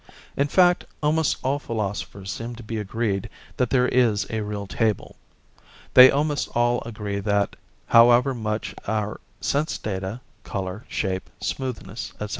In 0.35 0.47
fact, 0.47 0.83
almost 1.03 1.37
all 1.43 1.59
philosophers 1.59 2.31
seem 2.31 2.55
to 2.55 2.63
be 2.63 2.79
agreed 2.79 3.29
that 3.57 3.69
there 3.69 3.87
is 3.87 4.25
a 4.31 4.41
real 4.41 4.65
table: 4.65 5.15
they 5.93 6.09
almost 6.09 6.47
all 6.55 6.81
agree 6.87 7.19
that, 7.19 7.55
however 7.85 8.33
much 8.33 8.73
our 8.87 9.21
sense 9.41 9.77
data 9.77 10.21
colour, 10.43 10.85
shape, 10.87 11.29
smoothness, 11.39 12.13
etc. 12.13 12.29